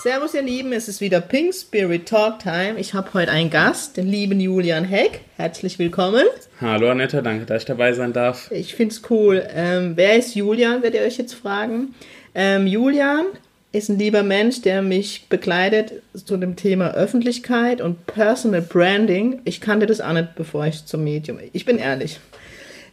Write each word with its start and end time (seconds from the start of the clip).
Servus 0.00 0.32
ihr 0.32 0.42
Lieben, 0.42 0.72
es 0.72 0.86
ist 0.86 1.00
wieder 1.00 1.20
Pink 1.20 1.52
Spirit 1.52 2.06
Talk 2.06 2.38
Time. 2.38 2.74
Ich 2.78 2.94
habe 2.94 3.12
heute 3.14 3.32
einen 3.32 3.50
Gast, 3.50 3.96
den 3.96 4.06
lieben 4.06 4.38
Julian 4.38 4.84
Heck. 4.84 5.22
Herzlich 5.36 5.80
willkommen. 5.80 6.22
Hallo 6.60 6.88
Annette, 6.88 7.20
danke, 7.20 7.46
dass 7.46 7.62
ich 7.62 7.66
dabei 7.66 7.92
sein 7.94 8.12
darf. 8.12 8.48
Ich 8.52 8.76
finde 8.76 8.94
es 8.94 9.02
cool. 9.10 9.44
Ähm, 9.52 9.94
wer 9.96 10.16
ist 10.16 10.36
Julian, 10.36 10.84
werdet 10.84 11.00
ihr 11.00 11.04
euch 11.04 11.18
jetzt 11.18 11.34
fragen. 11.34 11.96
Ähm, 12.32 12.68
Julian 12.68 13.26
ist 13.72 13.88
ein 13.88 13.98
lieber 13.98 14.22
Mensch, 14.22 14.62
der 14.62 14.82
mich 14.82 15.26
begleitet 15.28 15.94
zu 16.14 16.36
dem 16.36 16.54
Thema 16.54 16.94
Öffentlichkeit 16.94 17.80
und 17.80 18.06
Personal 18.06 18.62
Branding. 18.62 19.40
Ich 19.42 19.60
kannte 19.60 19.86
das 19.86 20.00
auch 20.00 20.12
nicht, 20.12 20.36
bevor 20.36 20.64
ich 20.66 20.86
zum 20.86 21.02
Medium. 21.02 21.40
Ich 21.52 21.64
bin 21.64 21.76
ehrlich. 21.76 22.20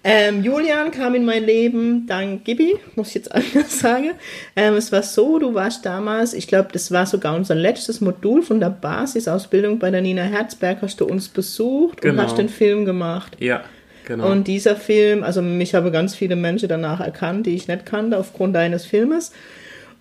Ähm, 0.08 0.44
Julian 0.44 0.92
kam 0.92 1.16
in 1.16 1.26
mein 1.26 1.44
Leben 1.44 2.06
dank 2.06 2.46
Gibi, 2.46 2.76
muss 2.94 3.10
ich 3.10 3.16
jetzt 3.16 3.34
anders 3.34 3.80
sagen. 3.80 4.12
Ähm, 4.56 4.76
es 4.76 4.92
war 4.92 5.02
so, 5.02 5.40
du 5.40 5.56
warst 5.56 5.84
damals, 5.84 6.36
ich 6.36 6.48
glaube, 6.48 6.70
das 6.72 6.92
war 6.92 7.08
sogar 7.08 7.36
unser 7.36 7.56
letztes 7.56 8.02
Modul 8.02 8.44
von 8.44 8.60
der 8.60 8.70
Basisausbildung 8.70 9.80
bei 9.80 9.90
der 9.90 10.02
Nina 10.02 10.22
Herzberg, 10.22 10.78
hast 10.84 11.02
du 11.02 11.06
uns 11.06 11.28
besucht 11.28 12.02
genau. 12.02 12.14
und 12.14 12.22
hast 12.22 12.38
den 12.38 12.50
Film 12.50 12.86
gemacht. 12.86 13.36
Ja. 13.40 13.64
Genau. 14.06 14.32
Und 14.32 14.48
dieser 14.48 14.76
Film, 14.76 15.24
also 15.24 15.42
mich 15.42 15.74
habe 15.74 15.90
ganz 15.90 16.14
viele 16.14 16.36
Menschen 16.36 16.70
danach 16.70 17.00
erkannt, 17.00 17.48
die 17.48 17.56
ich 17.56 17.68
nicht 17.68 17.88
kannte, 17.88 18.20
aufgrund 18.20 18.56
deines 18.56 18.86
Filmes. 18.86 19.32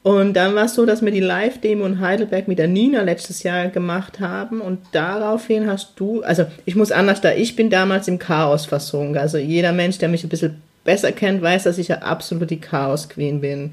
Und 0.05 0.35
dann 0.35 0.55
war 0.55 0.67
es 0.67 0.75
so, 0.75 0.85
dass 0.85 1.03
wir 1.03 1.11
die 1.11 1.21
Live-Demo 1.21 1.87
in 1.87 1.99
Heidelberg 1.99 2.47
mit 2.47 2.59
der 2.59 2.69
Nina 2.69 3.01
letztes 3.01 3.43
Jahr 3.43 3.69
gemacht 3.69 4.21
haben 4.21 4.61
und 4.61 4.81
daraufhin 4.93 5.67
hast 5.67 5.95
du, 5.97 6.23
also 6.23 6.45
ich 6.67 6.77
muss 6.77 6.93
anders 6.93 7.23
da, 7.23 7.33
ich 7.33 7.57
bin 7.57 7.71
damals 7.71 8.07
im 8.07 8.19
Chaos 8.19 8.67
versunken. 8.67 9.17
Also 9.17 9.39
jeder 9.39 9.73
Mensch, 9.73 9.97
der 9.97 10.11
mich 10.11 10.23
ein 10.23 10.29
bisschen 10.29 10.61
besser 10.85 11.11
kennt, 11.11 11.41
weiß, 11.41 11.63
dass 11.63 11.79
ich 11.79 11.89
ja 11.89 12.01
absolut 12.01 12.51
die 12.51 12.61
Chaos-Queen 12.61 13.41
bin. 13.41 13.73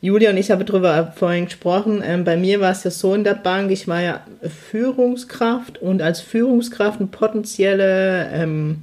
Julia 0.00 0.30
und 0.30 0.36
ich 0.36 0.50
haben 0.50 0.66
darüber 0.66 1.12
vorhin 1.14 1.44
gesprochen. 1.44 2.02
Ähm, 2.04 2.24
bei 2.24 2.36
mir 2.36 2.58
war 2.58 2.72
es 2.72 2.82
ja 2.82 2.90
so 2.90 3.14
in 3.14 3.22
der 3.22 3.34
Bank, 3.34 3.70
ich 3.70 3.86
war 3.86 4.02
ja 4.02 4.26
Führungskraft 4.70 5.80
und 5.80 6.02
als 6.02 6.20
Führungskraft 6.20 6.98
eine 6.98 7.06
potenzielle 7.06 8.28
ähm, 8.32 8.82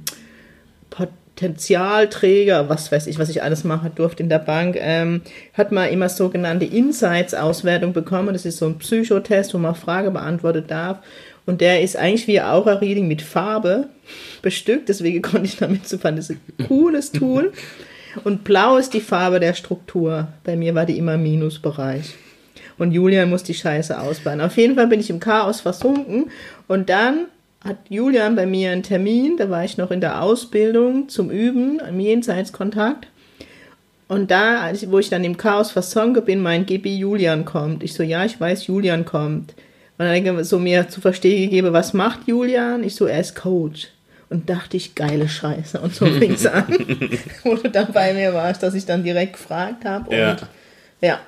Potenzialträger, 1.34 2.68
was 2.68 2.92
weiß 2.92 3.08
ich, 3.08 3.18
was 3.18 3.28
ich 3.28 3.42
alles 3.42 3.64
machen 3.64 3.90
durfte 3.96 4.22
in 4.22 4.28
der 4.28 4.38
Bank, 4.38 4.76
ähm, 4.78 5.22
hat 5.54 5.72
man 5.72 5.88
immer 5.88 6.08
sogenannte 6.08 6.64
Insights-Auswertung 6.64 7.92
bekommen. 7.92 8.32
Das 8.32 8.44
ist 8.44 8.58
so 8.58 8.66
ein 8.66 8.78
Psychotest, 8.78 9.52
wo 9.52 9.58
man 9.58 9.74
Frage 9.74 10.12
beantworten 10.12 10.64
darf. 10.68 10.98
Und 11.44 11.60
der 11.60 11.82
ist 11.82 11.96
eigentlich 11.96 12.28
wie 12.28 12.40
Aura-Reading 12.40 13.08
mit 13.08 13.20
Farbe 13.20 13.88
bestückt. 14.42 14.88
Deswegen 14.88 15.22
konnte 15.22 15.46
ich 15.46 15.56
damit 15.56 15.88
zu 15.88 15.98
das 15.98 16.30
ist 16.30 16.30
ein 16.30 16.66
cooles 16.68 17.10
Tool. 17.10 17.52
Und 18.22 18.44
blau 18.44 18.76
ist 18.76 18.94
die 18.94 19.00
Farbe 19.00 19.40
der 19.40 19.54
Struktur. 19.54 20.28
Bei 20.44 20.54
mir 20.54 20.76
war 20.76 20.86
die 20.86 20.98
immer 20.98 21.16
Minusbereich. 21.16 22.14
Und 22.78 22.92
Julian 22.92 23.28
muss 23.28 23.42
die 23.42 23.54
Scheiße 23.54 23.98
ausbauen. 23.98 24.40
Auf 24.40 24.56
jeden 24.56 24.76
Fall 24.76 24.86
bin 24.86 25.00
ich 25.00 25.10
im 25.10 25.18
Chaos 25.18 25.62
versunken. 25.62 26.30
Und 26.68 26.90
dann 26.90 27.26
hat 27.64 27.78
Julian 27.88 28.36
bei 28.36 28.46
mir 28.46 28.70
einen 28.70 28.82
Termin, 28.82 29.36
da 29.38 29.48
war 29.48 29.64
ich 29.64 29.78
noch 29.78 29.90
in 29.90 30.00
der 30.00 30.22
Ausbildung 30.22 31.08
zum 31.08 31.30
Üben 31.30 31.80
im 31.80 31.98
Jenseitskontakt. 31.98 33.08
Und 34.06 34.30
da, 34.30 34.70
wo 34.88 34.98
ich 34.98 35.08
dann 35.08 35.24
im 35.24 35.38
Chaos 35.38 35.70
versunken 35.70 36.24
bin, 36.24 36.42
mein 36.42 36.66
Gibi 36.66 36.94
Julian 36.94 37.46
kommt. 37.46 37.82
Ich 37.82 37.94
so, 37.94 38.02
ja, 38.02 38.24
ich 38.24 38.38
weiß, 38.38 38.66
Julian 38.66 39.06
kommt. 39.06 39.54
Und 39.96 40.06
dann 40.06 40.44
so 40.44 40.58
mir 40.58 40.88
zu 40.88 41.00
verstehen 41.00 41.48
gegeben, 41.48 41.72
was 41.72 41.94
macht 41.94 42.26
Julian? 42.26 42.84
Ich 42.84 42.96
so, 42.96 43.06
er 43.06 43.20
ist 43.20 43.34
Coach. 43.34 43.88
Und 44.28 44.50
dachte 44.50 44.76
ich, 44.76 44.94
geile 44.94 45.28
Scheiße. 45.28 45.80
Und 45.80 45.94
so 45.94 46.06
fing 46.06 46.32
es 46.32 46.46
an, 46.46 46.66
wo 47.44 47.54
du 47.54 47.70
dann 47.70 47.92
bei 47.92 48.12
mir 48.12 48.34
warst, 48.34 48.62
dass 48.62 48.74
ich 48.74 48.84
dann 48.84 49.04
direkt 49.04 49.34
gefragt 49.34 49.84
habe. 49.84 50.10
Und 50.10 50.16
ja. 50.16 50.36
ja. 51.00 51.20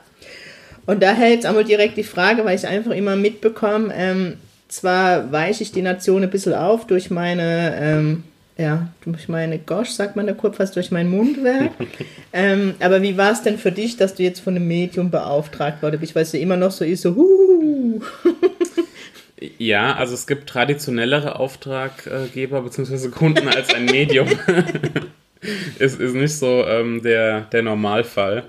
Und 0.85 1.03
daher 1.03 1.31
jetzt 1.31 1.47
einmal 1.47 1.65
direkt 1.65 1.97
die 1.97 2.05
Frage, 2.05 2.45
weil 2.45 2.57
ich 2.57 2.67
einfach 2.67 2.93
immer 2.93 3.17
mitbekomme, 3.17 3.93
ähm, 3.95 4.35
zwar 4.77 5.33
weiche 5.33 5.63
ich 5.63 5.73
die 5.73 5.83
Nation 5.83 6.23
ein 6.23 6.31
bisschen 6.31 6.55
auf 6.55 6.87
durch 6.87 7.11
meine, 7.11 7.77
ähm, 7.81 8.25
ja, 8.57 8.89
durch 9.05 9.29
meine 9.29 9.59
Gosch, 9.59 9.91
sagt 9.91 10.17
man 10.17 10.27
da 10.27 10.33
kurz 10.33 10.57
fast, 10.57 10.77
durch 10.77 10.91
mein 10.91 11.09
Mundwerk. 11.09 11.71
ähm, 12.33 12.75
aber 12.81 13.03
wie 13.03 13.17
war 13.17 13.33
es 13.33 13.43
denn 13.43 13.59
für 13.59 13.73
dich, 13.73 13.97
dass 13.97 14.15
du 14.15 14.23
jetzt 14.23 14.41
von 14.41 14.57
einem 14.57 14.67
Medium 14.67 15.11
beauftragt 15.11 15.83
worden 15.83 16.01
bist? 16.01 16.15
Weil 16.15 16.23
es 16.23 16.33
ja 16.33 16.41
immer 16.41 16.57
noch 16.57 16.71
so 16.71 16.85
ist, 16.85 17.03
so, 17.03 17.15
huh. 17.15 18.01
Ja, 19.59 19.95
also 19.97 20.15
es 20.15 20.27
gibt 20.27 20.49
traditionellere 20.49 21.39
Auftraggeber 21.39 22.63
bzw. 22.63 23.09
Kunden 23.09 23.49
als 23.49 23.75
ein 23.75 23.85
Medium. 23.85 24.29
es 25.79 25.95
ist 25.97 26.15
nicht 26.15 26.35
so 26.35 26.65
ähm, 26.67 27.03
der, 27.03 27.43
der 27.43 27.63
Normalfall. 27.63 28.45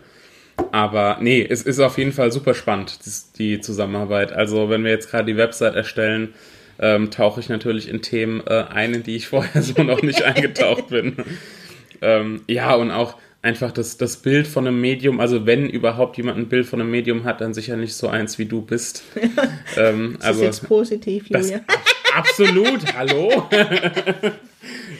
Aber 0.71 1.17
nee, 1.21 1.45
es 1.47 1.61
ist 1.61 1.79
auf 1.79 1.97
jeden 1.97 2.11
Fall 2.11 2.31
super 2.31 2.53
spannend, 2.53 2.99
die 3.37 3.61
Zusammenarbeit. 3.61 4.31
Also 4.31 4.69
wenn 4.69 4.83
wir 4.83 4.91
jetzt 4.91 5.09
gerade 5.09 5.25
die 5.25 5.37
Website 5.37 5.75
erstellen, 5.75 6.33
ähm, 6.79 7.09
tauche 7.09 7.39
ich 7.39 7.49
natürlich 7.49 7.89
in 7.89 8.01
Themen 8.01 8.41
äh, 8.45 8.65
ein, 8.69 8.93
in 8.93 9.03
die 9.03 9.15
ich 9.15 9.27
vorher 9.27 9.61
so 9.63 9.83
noch 9.83 10.01
nicht 10.01 10.23
eingetaucht 10.23 10.89
bin. 10.89 11.15
Ähm, 12.01 12.41
ja, 12.47 12.75
und 12.75 12.91
auch 12.91 13.15
einfach 13.41 13.71
das, 13.71 13.97
das 13.97 14.17
Bild 14.17 14.47
von 14.47 14.67
einem 14.67 14.81
Medium, 14.81 15.19
also 15.19 15.45
wenn 15.45 15.69
überhaupt 15.69 16.17
jemand 16.17 16.37
ein 16.37 16.49
Bild 16.49 16.65
von 16.65 16.81
einem 16.81 16.91
Medium 16.91 17.23
hat, 17.23 17.41
dann 17.41 17.53
sicher 17.53 17.77
nicht 17.77 17.93
so 17.93 18.07
eins, 18.07 18.37
wie 18.37 18.45
du 18.45 18.61
bist. 18.61 19.03
ähm, 19.77 20.15
das 20.17 20.27
also, 20.27 20.41
ist 20.41 20.45
jetzt 20.45 20.67
positiv, 20.67 21.29
Julia. 21.29 21.61
absolut, 22.13 22.93
hallo? 22.95 23.47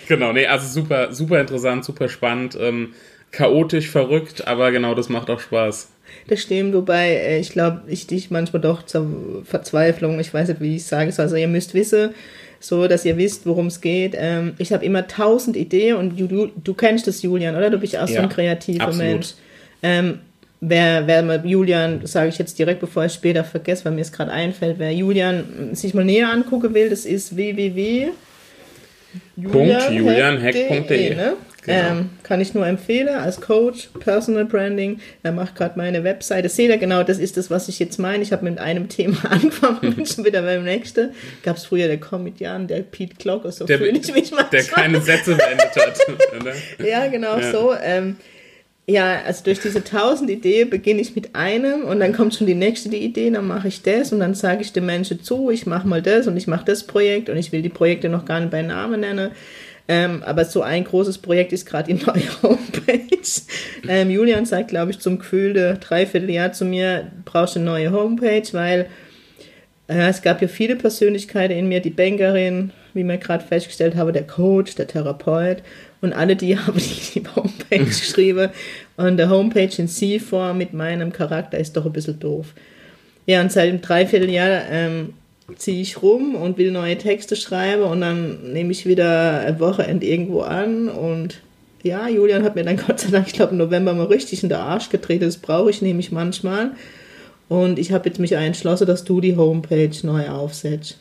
genau, 0.08 0.34
nee, 0.34 0.48
also 0.48 0.68
super, 0.68 1.14
super 1.14 1.42
interessant, 1.42 1.84
super 1.84 2.10
spannend. 2.10 2.58
Ähm, 2.60 2.94
chaotisch, 3.32 3.90
verrückt, 3.90 4.48
aber 4.48 4.72
genau 4.72 4.96
das 4.96 5.10
macht 5.10 5.30
auch 5.30 5.40
Spaß. 5.40 5.90
Das 6.28 6.42
stimmt, 6.42 6.74
wobei 6.74 7.10
äh, 7.10 7.40
ich 7.40 7.50
glaube, 7.52 7.82
ich 7.88 8.08
dich 8.08 8.32
manchmal 8.32 8.62
doch 8.62 8.84
zur 8.84 9.44
Verzweiflung, 9.46 10.20
ich 10.20 10.34
weiß 10.34 10.50
nicht, 10.50 10.62
wie 10.62 10.76
ich 10.76 10.86
sage 10.86 11.10
es, 11.10 11.20
also 11.20 11.36
ihr 11.36 11.48
müsst 11.48 11.74
wissen, 11.74 12.12
so 12.60 12.88
dass 12.88 13.06
ihr 13.06 13.18
wisst, 13.18 13.46
worum 13.46 13.68
es 13.68 13.82
geht. 13.82 14.14
Ähm, 14.18 14.54
ich 14.58 14.74
habe 14.74 14.84
immer 14.84 15.08
tausend 15.08 15.56
Ideen 15.56 15.96
und 15.98 16.20
du, 16.20 16.28
du, 16.28 16.52
du, 16.56 16.74
kennst 16.74 17.08
das, 17.08 17.22
Julian, 17.22 17.56
oder? 17.56 17.70
Du 17.70 17.78
bist 17.78 17.96
auch 17.96 18.08
ja, 18.10 18.16
so 18.16 18.22
ein 18.22 18.30
kreativer 18.30 18.86
absolut. 18.86 19.12
Mensch. 19.12 19.34
Ähm, 19.84 20.20
wer, 20.60 21.06
wer 21.08 21.24
mal 21.24 21.46
Julian, 21.46 22.06
sage 22.06 22.30
ich 22.30 22.38
jetzt 22.38 22.58
direkt, 22.58 22.80
bevor 22.80 23.06
ich 23.06 23.14
später 23.14 23.44
vergesse, 23.44 23.86
weil 23.86 23.94
mir 23.94 24.02
es 24.02 24.12
gerade 24.12 24.32
einfällt, 24.32 24.80
wer 24.80 24.92
Julian 24.92 25.70
sich 25.74 25.94
mal 25.94 26.06
näher 26.06 26.32
angucken 26.32 26.74
will, 26.74 26.90
das 26.90 27.06
ist 27.06 27.36
www. 27.36 28.08
Julianhack.de. 29.38 31.16
Ne? 31.16 31.34
Genau. 31.68 31.80
Ähm, 31.80 32.10
kann 32.24 32.40
ich 32.40 32.54
nur 32.54 32.66
empfehlen 32.66 33.10
als 33.10 33.42
Coach, 33.42 33.90
Personal 34.00 34.46
Branding. 34.46 35.02
Er 35.22 35.34
macht 35.34 35.56
gerade 35.56 35.78
meine 35.78 36.06
Webseite. 36.06 36.48
Seht 36.48 36.70
ihr 36.70 36.78
genau, 36.78 37.04
das 37.04 37.20
ist 37.20 37.36
das, 37.36 37.52
was 37.52 37.68
ich 37.68 37.78
jetzt 37.78 38.00
meine. 38.00 38.24
Ich 38.24 38.32
habe 38.32 38.46
mit 38.46 38.58
einem 38.58 38.88
Thema 38.90 39.18
angefangen, 39.30 39.94
bin 39.94 40.06
schon 40.06 40.24
wieder 40.24 40.42
beim 40.42 40.64
nächsten. 40.64 41.12
Gab 41.44 41.58
es 41.58 41.66
früher 41.66 41.88
der 41.88 42.00
Comedian, 42.00 42.68
der 42.68 42.80
Pete 42.82 43.16
Glocker, 43.18 43.52
so 43.52 43.68
fühle 43.68 43.90
ich 43.90 44.14
mich 44.14 44.32
manchmal. 44.32 44.46
Der 44.50 44.64
keine 44.64 45.02
Sätze 45.02 45.36
beendet 45.36 45.76
hat. 45.76 46.00
ja, 46.88 47.08
genau 47.08 47.38
ja. 47.38 47.52
so. 47.52 47.74
Ähm, 47.84 48.16
ja, 48.90 49.22
also 49.26 49.44
durch 49.44 49.60
diese 49.60 49.84
tausend 49.84 50.30
Ideen 50.30 50.70
beginne 50.70 51.02
ich 51.02 51.14
mit 51.14 51.36
einem 51.36 51.84
und 51.84 52.00
dann 52.00 52.14
kommt 52.14 52.36
schon 52.36 52.48
die 52.48 52.56
nächste 52.56 52.88
die 52.88 53.04
Idee, 53.04 53.30
dann 53.30 53.46
mache 53.46 53.68
ich 53.68 53.82
das 53.82 54.14
und 54.14 54.22
dann 54.22 54.34
sage 54.34 54.62
ich 54.62 54.72
den 54.72 54.86
Menschen 54.86 55.22
zu, 55.22 55.50
ich 55.50 55.66
mache 55.66 55.86
mal 55.86 56.02
das 56.02 56.28
und 56.28 56.38
ich 56.38 56.48
mache 56.48 56.64
das 56.64 56.88
Projekt 56.88 57.28
und 57.30 57.36
ich 57.36 57.52
will 57.52 57.62
die 57.62 57.68
Projekte 57.68 58.08
noch 58.08 58.24
gar 58.24 58.40
nicht 58.40 58.52
bei 58.52 58.62
Namen 58.62 59.02
nennen. 59.02 59.32
Ähm, 59.90 60.22
aber 60.24 60.44
so 60.46 60.62
ein 60.62 60.84
großes 60.84 61.20
Projekt 61.20 61.54
ist 61.54 61.66
gerade 61.66 61.94
die 61.94 62.06
neue 62.06 62.30
Homepage. 62.44 63.08
Ähm, 63.88 64.10
Julian 64.10 64.46
sagt, 64.46 64.70
glaube 64.70 64.92
ich, 64.92 65.00
zum 65.00 65.20
gefühlte 65.20 65.78
Dreivierteljahr 65.80 66.52
zu 66.52 66.66
mir, 66.66 67.12
brauchst 67.24 67.56
du 67.56 67.60
eine 67.60 67.70
neue 67.70 67.92
Homepage, 67.92 68.48
weil 68.52 68.88
äh, 69.88 70.10
es 70.10 70.22
gab 70.22 70.42
ja 70.42 70.48
viele 70.48 70.76
Persönlichkeiten 70.76 71.58
in 71.58 71.70
mir, 71.70 71.80
die 71.80 71.90
Bankerin, 71.90 72.72
wie 72.94 73.04
wir 73.04 73.18
gerade 73.18 73.46
festgestellt 73.46 73.96
haben, 73.96 74.12
der 74.12 74.28
Coach, 74.28 74.76
der 74.76 74.88
Therapeut 74.88 75.64
und 76.02 76.14
alle 76.14 76.36
die 76.36 76.58
haben 76.60 76.78
die, 76.78 77.20
die 77.20 77.24
Homepage 77.36 77.86
geschrieben 77.86 78.50
und 78.98 79.18
der 79.18 79.30
Homepage 79.30 79.72
in 79.78 79.88
C-Form 79.88 80.58
mit 80.58 80.74
meinem 80.74 81.14
Charakter 81.14 81.58
ist 81.58 81.78
doch 81.78 81.86
ein 81.86 81.94
bisschen 81.94 82.20
doof. 82.20 82.54
Ja, 83.26 83.42
und 83.42 83.52
seit 83.52 83.70
einem 83.70 83.82
Dreivierteljahr 83.82 84.64
ähm, 84.70 85.14
ziehe 85.56 85.82
ich 85.82 86.02
rum 86.02 86.36
und 86.36 86.58
will 86.58 86.72
neue 86.72 86.98
Texte 86.98 87.36
schreiben 87.36 87.84
und 87.84 88.02
dann 88.02 88.52
nehme 88.54 88.72
ich 88.72 88.86
wieder 88.86 89.40
ein 89.40 89.60
Wochenende 89.60 90.06
irgendwo 90.06 90.42
an 90.42 90.90
und 90.90 91.42
ja, 91.84 92.08
Julian 92.10 92.44
hat 92.44 92.56
mir 92.56 92.66
dann 92.66 92.78
Gott 92.88 93.00
sei 93.00 93.12
Dank, 93.12 93.28
ich 93.28 93.34
glaube 93.34 93.54
im 93.54 93.58
November 93.58 93.94
mal 93.94 94.08
richtig 94.08 94.44
in 94.44 94.50
der 94.50 94.60
Arsch 94.60 94.90
getreten, 94.90 95.26
das 95.26 95.38
brauche 95.38 95.70
ich 95.70 95.82
nämlich 95.82 96.12
manchmal 96.12 96.72
und 97.48 97.80
ich 97.80 97.92
habe 97.92 98.10
jetzt 98.10 98.20
mich 98.20 98.34
entschlossen, 98.34 98.88
dass 98.88 99.04
du 99.04 99.22
die 99.22 99.38
Homepage 99.38 99.96
neu 100.04 100.30
aufsetzt. 100.30 101.00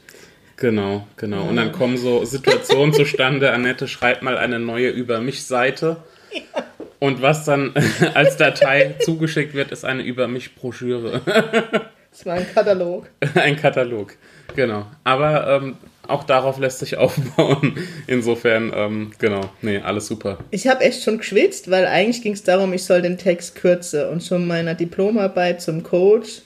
Genau, 0.56 1.06
genau. 1.16 1.48
Und 1.48 1.56
dann 1.56 1.72
kommen 1.72 1.98
so 1.98 2.24
Situationen 2.24 2.94
zustande. 2.94 3.52
Annette 3.52 3.88
schreibt 3.88 4.22
mal 4.22 4.38
eine 4.38 4.58
neue 4.58 4.88
Über 4.88 5.20
mich-Seite. 5.20 5.98
Ja. 6.32 6.64
Und 6.98 7.20
was 7.20 7.44
dann 7.44 7.74
als 8.14 8.36
Datei 8.38 8.94
zugeschickt 9.00 9.54
wird, 9.54 9.70
ist 9.70 9.84
eine 9.84 10.02
Über 10.02 10.28
mich-Broschüre. 10.28 11.20
Das 12.16 12.24
war 12.24 12.34
ein 12.34 12.46
Katalog. 12.54 13.10
ein 13.34 13.56
Katalog, 13.56 14.14
genau. 14.54 14.86
Aber 15.04 15.60
ähm, 15.62 15.76
auch 16.08 16.24
darauf 16.24 16.58
lässt 16.58 16.78
sich 16.78 16.96
aufbauen. 16.96 17.76
Insofern, 18.06 18.72
ähm, 18.74 19.12
genau, 19.18 19.50
nee, 19.60 19.78
alles 19.78 20.06
super. 20.06 20.38
Ich 20.50 20.66
habe 20.66 20.82
echt 20.82 21.02
schon 21.02 21.18
geschwitzt, 21.18 21.70
weil 21.70 21.84
eigentlich 21.84 22.22
ging 22.22 22.32
es 22.32 22.42
darum, 22.42 22.72
ich 22.72 22.84
soll 22.84 23.02
den 23.02 23.18
Text 23.18 23.56
kürzen. 23.56 24.08
Und 24.08 24.22
schon 24.22 24.46
meiner 24.46 24.74
Diplomarbeit 24.74 25.60
zum 25.60 25.82
Coach 25.82 26.40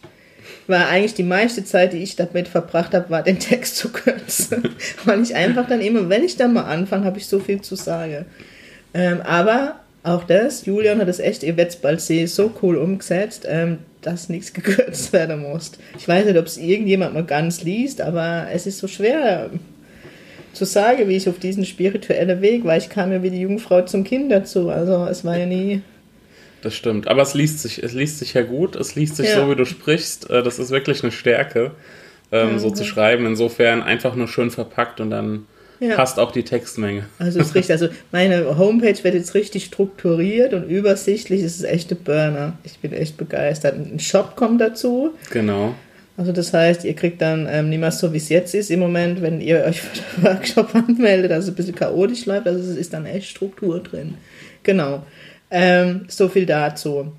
war 0.67 0.89
eigentlich 0.89 1.15
die 1.15 1.23
meiste 1.23 1.65
Zeit, 1.65 1.93
die 1.93 2.03
ich 2.03 2.17
damit 2.17 2.49
verbracht 2.49 2.93
habe, 2.93 3.09
war 3.11 3.23
den 3.23 3.39
Text 3.39 3.77
zu 3.77 3.91
kürzen. 3.93 4.75
weil 5.05 5.23
ich 5.23 5.37
einfach 5.37 5.69
dann 5.69 5.81
immer, 5.81 6.09
wenn 6.09 6.25
ich 6.25 6.37
dann 6.37 6.53
mal 6.53 6.65
anfange, 6.65 7.05
habe 7.05 7.19
ich 7.19 7.27
so 7.29 7.39
viel 7.39 7.61
zu 7.61 7.77
sagen. 7.77 8.27
Ähm, 8.93 9.21
aber 9.21 9.79
auch 10.03 10.25
das, 10.25 10.67
Julian 10.67 11.01
hat 11.01 11.09
es 11.09 11.21
echt, 11.21 11.45
ihr 11.45 11.57
werdet 11.57 11.81
bald 11.81 12.01
sehen, 12.01 12.27
so 12.27 12.53
cool 12.61 12.77
umgesetzt, 12.77 13.47
ähm, 13.49 13.79
dass 14.03 14.29
nichts 14.29 14.53
gekürzt 14.55 15.13
werden 15.13 15.43
muss. 15.43 15.73
Ich 15.99 16.09
weiß 16.09 16.27
nicht, 16.27 16.39
ob 16.39 16.47
es 16.47 16.57
irgendjemand 16.57 17.15
mal 17.15 17.25
ganz 17.25 17.63
liest, 17.63 18.01
aber 18.01 18.49
es 18.53 18.67
ist 18.67 18.79
so 18.79 18.89
schwer 18.89 19.51
ähm, 19.53 19.61
zu 20.53 20.65
sagen, 20.65 21.09
wie 21.09 21.17
ich 21.17 21.29
auf 21.29 21.39
diesen 21.39 21.65
spirituellen 21.65 22.41
Weg 22.41 22.65
war. 22.65 22.77
Ich 22.77 22.89
kam 22.89 23.13
ja 23.13 23.23
wie 23.23 23.31
die 23.31 23.41
Jungfrau 23.41 23.83
zum 23.83 24.05
Kind 24.05 24.33
dazu, 24.33 24.71
also 24.71 25.07
es 25.07 25.25
war 25.25 25.37
ja 25.37 25.47
nie. 25.47 25.83
Das 26.63 26.75
stimmt, 26.75 27.09
aber 27.09 27.23
es 27.23 27.35
liest 27.35 27.61
sich, 27.61 27.83
es 27.83 27.95
liest 27.95 28.19
sich 28.19 28.35
ja 28.35 28.43
gut, 28.43 28.77
es 28.77 28.95
liest 28.95 29.17
sich 29.17 29.29
ja. 29.29 29.37
so, 29.37 29.51
wie 29.51 29.57
du 29.57 29.65
sprichst. 29.65 30.29
Äh, 30.29 30.43
das 30.43 30.59
ist 30.59 30.71
wirklich 30.71 31.03
eine 31.03 31.13
Stärke, 31.13 31.73
ähm, 32.33 32.59
so 32.59 32.71
zu 32.71 32.85
schreiben. 32.85 33.27
Insofern 33.27 33.83
einfach 33.83 34.15
nur 34.15 34.29
schön 34.29 34.51
verpackt 34.51 35.01
und 35.01 35.11
dann 35.11 35.47
ja. 35.81 35.97
passt 35.97 36.19
auch 36.19 36.31
die 36.31 36.45
Textmenge. 36.45 37.07
Also 37.19 37.41
ist 37.41 37.55
richtig. 37.55 37.73
Also 37.73 37.89
meine 38.13 38.59
Homepage 38.59 39.03
wird 39.03 39.15
jetzt 39.15 39.35
richtig 39.35 39.65
strukturiert 39.65 40.55
und 40.55 40.69
übersichtlich. 40.69 41.43
Es 41.43 41.57
ist 41.57 41.65
echte 41.65 41.95
Burner. 41.95 42.59
Ich 42.65 42.79
bin 42.79 42.93
echt 42.93 43.17
begeistert. 43.17 43.75
Ein 43.75 43.99
Shop 43.99 44.37
kommt 44.37 44.61
dazu. 44.61 45.15
Genau. 45.31 45.75
Also 46.17 46.33
das 46.33 46.53
heißt, 46.53 46.85
ihr 46.85 46.95
kriegt 46.95 47.23
dann 47.23 47.49
ähm, 47.51 47.71
nicht 47.71 47.79
mehr 47.79 47.93
so, 47.93 48.13
wie 48.13 48.19
es 48.19 48.29
jetzt 48.29 48.55
ist 48.55 48.71
im 48.71 48.81
Moment, 48.81 49.23
wenn 49.23 49.41
ihr 49.41 49.65
euch 49.67 49.81
für 49.81 49.97
den 49.97 50.25
Workshop 50.25 50.75
anmeldet, 50.75 51.33
also 51.33 51.51
ein 51.51 51.55
bisschen 51.55 51.75
chaotisch 51.75 52.27
läuft. 52.27 52.47
Also 52.47 52.71
es 52.71 52.77
ist 52.77 52.93
dann 52.93 53.07
echt 53.07 53.29
Struktur 53.29 53.81
drin. 53.83 54.15
Genau. 54.63 55.05
Ähm, 55.51 56.03
so 56.09 56.29
viel 56.29 56.47
dazu 56.47 57.13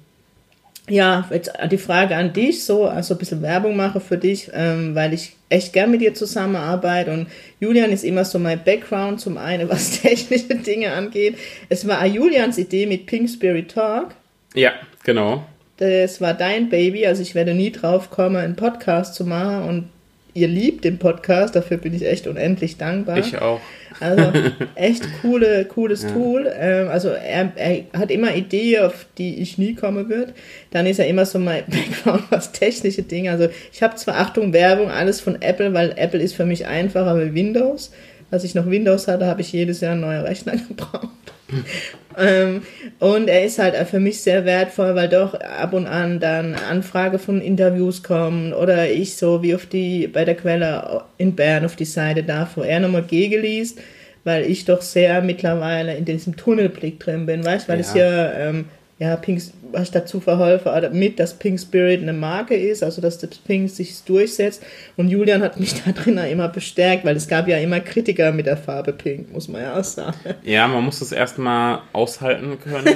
ja, 0.91 1.25
jetzt 1.31 1.53
die 1.71 1.77
Frage 1.77 2.15
an 2.17 2.33
dich, 2.33 2.65
so, 2.65 2.85
also 2.85 3.15
ein 3.15 3.17
bisschen 3.17 3.41
Werbung 3.41 3.77
mache 3.77 4.01
für 4.01 4.17
dich, 4.17 4.51
ähm, 4.53 4.93
weil 4.93 5.13
ich 5.13 5.33
echt 5.47 5.71
gern 5.71 5.89
mit 5.89 6.01
dir 6.01 6.13
zusammenarbeite 6.13 7.11
und 7.11 7.27
Julian 7.61 7.91
ist 7.91 8.03
immer 8.03 8.25
so 8.25 8.39
mein 8.39 8.61
Background, 8.63 9.21
zum 9.21 9.37
einen 9.37 9.69
was 9.69 10.01
technische 10.01 10.55
Dinge 10.55 10.91
angeht. 10.91 11.37
Es 11.69 11.87
war 11.87 12.05
Julians 12.05 12.57
Idee 12.57 12.85
mit 12.85 13.05
Pink 13.05 13.29
Spirit 13.29 13.71
Talk. 13.71 14.09
Ja, 14.53 14.73
genau. 15.03 15.45
Das 15.77 16.19
war 16.19 16.33
dein 16.33 16.69
Baby, 16.69 17.07
also 17.07 17.21
ich 17.21 17.35
werde 17.35 17.53
nie 17.53 17.71
drauf 17.71 18.09
kommen, 18.09 18.35
einen 18.35 18.57
Podcast 18.57 19.15
zu 19.15 19.23
machen 19.23 19.63
und 19.63 19.89
ihr 20.33 20.47
liebt 20.47 20.85
den 20.85 20.97
Podcast, 20.97 21.55
dafür 21.55 21.77
bin 21.77 21.93
ich 21.93 22.05
echt 22.05 22.27
unendlich 22.27 22.77
dankbar. 22.77 23.17
Ich 23.17 23.37
auch. 23.39 23.59
Also 23.99 24.31
echt 24.75 25.03
coole, 25.21 25.65
cooles 25.65 26.03
ja. 26.03 26.09
Tool. 26.11 26.51
Ähm, 26.57 26.89
also 26.89 27.09
er, 27.09 27.51
er, 27.55 27.83
hat 27.93 28.11
immer 28.11 28.35
Ideen, 28.35 28.83
auf 28.83 29.05
die 29.17 29.41
ich 29.41 29.57
nie 29.57 29.75
kommen 29.75 30.09
würde. 30.09 30.33
Dann 30.71 30.85
ist 30.87 30.99
er 30.99 31.07
immer 31.07 31.25
so 31.25 31.39
mein 31.39 31.63
Background, 31.67 32.23
was 32.29 32.51
technische 32.51 33.03
Dinge. 33.03 33.31
Also 33.31 33.49
ich 33.71 33.83
habe 33.83 33.95
zwar 33.95 34.15
Achtung, 34.15 34.53
Werbung, 34.53 34.89
alles 34.89 35.21
von 35.21 35.41
Apple, 35.41 35.73
weil 35.73 35.93
Apple 35.97 36.21
ist 36.21 36.33
für 36.33 36.45
mich 36.45 36.65
einfacher 36.65 37.17
wie 37.19 37.33
Windows. 37.33 37.91
Als 38.31 38.43
ich 38.43 38.55
noch 38.55 38.69
Windows 38.69 39.07
hatte, 39.07 39.25
habe 39.25 39.41
ich 39.41 39.51
jedes 39.51 39.81
Jahr 39.81 39.91
einen 39.91 40.01
neuen 40.01 40.21
Rechner 40.21 40.53
gebraucht. 40.67 41.09
ähm, 42.17 42.61
und 42.99 43.27
er 43.27 43.45
ist 43.45 43.59
halt 43.59 43.75
für 43.87 43.99
mich 43.99 44.21
sehr 44.21 44.45
wertvoll, 44.45 44.95
weil 44.95 45.09
doch 45.09 45.33
ab 45.33 45.73
und 45.73 45.87
an 45.87 46.19
dann 46.19 46.55
Anfrage 46.55 47.19
von 47.19 47.41
Interviews 47.41 48.03
kommen 48.03 48.53
oder 48.53 48.89
ich 48.89 49.15
so 49.15 49.41
wie 49.43 49.55
auf 49.55 49.65
die 49.65 50.07
bei 50.07 50.25
der 50.25 50.35
Quelle 50.35 51.03
in 51.17 51.35
Bern 51.35 51.65
auf 51.65 51.75
die 51.75 51.85
Seite 51.85 52.23
darf, 52.23 52.57
wo 52.57 52.61
er 52.61 52.79
nochmal 52.79 53.03
gegen 53.03 53.41
liest, 53.41 53.79
weil 54.23 54.45
ich 54.45 54.65
doch 54.65 54.81
sehr 54.81 55.21
mittlerweile 55.21 55.95
in 55.95 56.05
diesem 56.05 56.35
Tunnelblick 56.35 56.99
drin 56.99 57.25
bin, 57.25 57.43
weißt, 57.45 57.67
weil 57.67 57.79
ja. 57.79 57.81
es 57.81 57.93
ja 57.93 58.31
ähm, 58.33 58.65
ja, 59.01 59.15
Pink, 59.15 59.41
was 59.71 59.89
dazu 59.89 60.19
verholfen 60.19 60.71
hat, 60.71 60.93
mit, 60.93 61.19
dass 61.19 61.33
Pink 61.33 61.59
Spirit 61.59 62.03
eine 62.03 62.13
Marke 62.13 62.53
ist, 62.53 62.83
also 62.83 63.01
dass 63.01 63.17
das 63.17 63.31
Pink 63.31 63.67
sich 63.67 64.03
durchsetzt. 64.03 64.61
Und 64.95 65.09
Julian 65.09 65.41
hat 65.41 65.59
mich 65.59 65.73
da 65.85 65.91
drin 65.91 66.19
immer 66.19 66.49
bestärkt, 66.49 67.03
weil 67.03 67.15
es 67.15 67.27
gab 67.27 67.47
ja 67.47 67.57
immer 67.57 67.79
Kritiker 67.79 68.31
mit 68.31 68.45
der 68.45 68.57
Farbe 68.57 68.93
Pink, 68.93 69.33
muss 69.33 69.47
man 69.47 69.63
ja 69.63 69.79
auch 69.79 69.83
sagen. 69.83 70.13
Ja, 70.43 70.67
man 70.67 70.83
muss 70.83 70.99
das 70.99 71.11
erstmal 71.11 71.79
aushalten 71.93 72.59
können. 72.59 72.95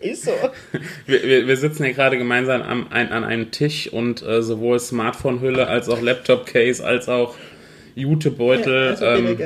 ist 0.00 0.26
so. 0.26 0.32
Wir, 1.06 1.24
wir, 1.24 1.48
wir 1.48 1.56
sitzen 1.56 1.82
hier 1.82 1.94
gerade 1.94 2.16
gemeinsam 2.18 2.62
an, 2.62 2.86
an 2.88 3.24
einem 3.24 3.50
Tisch 3.50 3.92
und 3.92 4.22
äh, 4.22 4.42
sowohl 4.42 4.78
Smartphone-Hülle 4.78 5.66
als 5.66 5.88
auch 5.88 6.00
Laptop-Case 6.00 6.84
als 6.84 7.08
auch 7.08 7.34
Jutebeutel. 7.96 8.96
Ja, 9.00 9.06
also 9.08 9.26
ähm, 9.26 9.38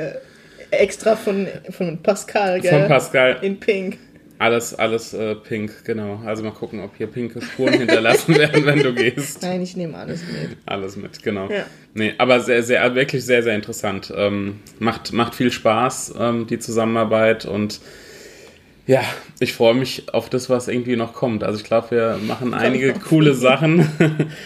extra 0.71 1.15
von, 1.15 1.47
von 1.71 2.01
Pascal, 2.03 2.61
gell? 2.61 2.71
Von 2.71 2.87
Pascal. 2.87 3.37
In 3.41 3.59
Pink. 3.59 3.97
Alles, 4.39 4.75
alles 4.75 5.13
äh, 5.13 5.35
pink, 5.35 5.83
genau. 5.83 6.21
Also 6.25 6.43
mal 6.43 6.51
gucken, 6.51 6.81
ob 6.81 6.95
hier 6.95 7.07
pinke 7.07 7.41
Spuren 7.41 7.73
hinterlassen 7.79 8.37
werden, 8.37 8.65
wenn 8.65 8.79
du 8.83 8.93
gehst. 8.93 9.41
Nein, 9.41 9.61
ich 9.61 9.75
nehme 9.75 9.97
alles 9.97 10.21
mit. 10.21 10.57
Alles 10.65 10.95
mit, 10.95 11.23
genau. 11.23 11.49
Ja. 11.49 11.65
Nee, 11.93 12.13
aber 12.17 12.39
sehr, 12.39 12.61
sehr, 12.61 12.93
wirklich 12.93 13.25
sehr, 13.25 13.41
sehr 13.41 13.55
interessant. 13.55 14.13
Ähm, 14.15 14.59
macht, 14.79 15.11
macht 15.11 15.33
viel 15.33 15.51
Spaß, 15.51 16.13
ähm, 16.19 16.47
die 16.47 16.59
Zusammenarbeit 16.59 17.45
und 17.45 17.79
ja, 18.85 19.01
ich 19.39 19.53
freue 19.53 19.73
mich 19.73 20.13
auf 20.13 20.29
das, 20.29 20.49
was 20.49 20.69
irgendwie 20.69 20.95
noch 20.95 21.13
kommt. 21.13 21.43
Also 21.43 21.59
ich 21.59 21.65
glaube, 21.65 21.91
wir 21.91 22.19
machen 22.25 22.53
einige 22.53 22.93
coole 22.93 23.33
Sachen, 23.33 23.85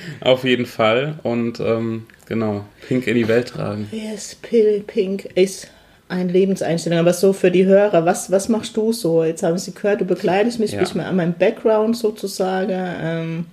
auf 0.20 0.44
jeden 0.44 0.66
Fall. 0.66 1.20
Und 1.22 1.60
ähm, 1.60 2.08
genau, 2.26 2.66
Pink 2.88 3.06
in 3.06 3.16
die 3.16 3.28
Welt 3.28 3.50
tragen. 3.50 3.88
Yes, 3.92 4.36
Pink 4.36 5.26
ist 5.36 5.68
ein 6.12 6.30
Lebenseinstellung. 6.30 7.00
Aber 7.00 7.14
so 7.14 7.34
für 7.34 7.52
die 7.52 7.66
Hörer, 7.66 8.06
was, 8.06 8.32
was 8.32 8.50
machst 8.50 8.76
du 8.78 8.92
so? 8.92 9.24
Jetzt 9.24 9.44
haben 9.44 9.58
sie 9.58 9.74
gehört, 9.74 10.02
du 10.02 10.06
begleitest 10.06 10.60
mich, 10.60 10.74
ja. 10.74 10.80
bist 10.80 10.96
mir 10.96 11.06
an 11.06 11.16
meinem 11.16 11.34
Background 11.34 11.98
sozusagen. 11.98 12.72
Ähm, 12.74 13.46